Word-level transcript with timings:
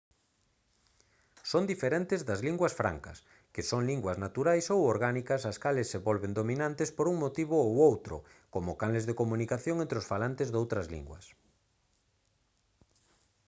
son 1.51 1.63
diferentes 1.71 2.21
das 2.29 2.43
linguas 2.47 2.73
francas 2.81 3.17
que 3.53 3.63
son 3.69 3.81
linguas 3.91 4.17
naturais 4.25 4.65
ou 4.73 4.79
orgánicas 4.93 5.41
as 5.51 5.57
cales 5.63 5.87
se 5.91 6.03
volven 6.07 6.35
dominantes 6.39 6.89
por 6.97 7.05
un 7.11 7.17
motivo 7.25 7.55
ou 7.65 7.71
outro 7.89 8.15
como 8.53 8.77
canles 8.81 9.05
de 9.07 9.17
comunicación 9.21 9.75
entre 9.79 9.97
os 10.01 10.09
falantes 10.11 10.47
doutras 10.49 10.85
linguas 10.95 11.25